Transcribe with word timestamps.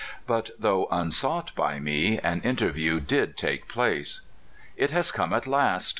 But, 0.25 0.49
though 0.57 0.87
unsought 0.89 1.53
by 1.53 1.77
me, 1.79 2.17
an 2.17 2.41
interview 2.41 2.99
did 2.99 3.37
take 3.37 3.67
place. 3.67 4.21
"It 4.75 4.89
has 4.89 5.11
come 5.11 5.31
at 5.31 5.45
last!" 5.45 5.89